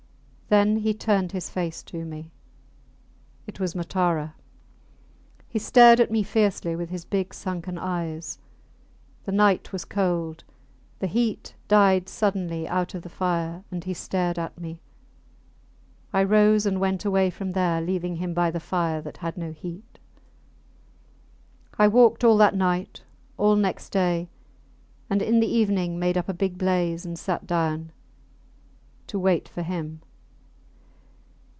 [0.49, 2.29] Then he turned his face to me.
[3.47, 4.33] It was Matara.
[5.47, 8.37] He stared at me fiercely with his big sunken eyes.
[9.23, 10.43] The night was cold;
[10.99, 14.81] the heat died suddenly out of the fire, and he stared at me.
[16.11, 19.53] I rose and went away from there, leaving him by the fire that had no
[19.53, 19.99] heat.
[21.79, 23.03] I walked all that night,
[23.37, 24.27] all next day,
[25.09, 27.93] and in the evening made up a big blaze and sat down
[29.07, 30.01] to wait for him.